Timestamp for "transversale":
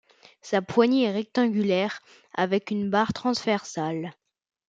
3.13-4.15